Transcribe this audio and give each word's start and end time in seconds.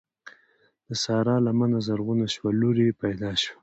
د 0.87 0.89
سارا 1.03 1.35
لمنه 1.45 1.79
زرغونه 1.87 2.25
شوه؛ 2.33 2.49
لور 2.59 2.75
يې 2.85 2.91
پیدا 3.03 3.31
شوه. 3.41 3.55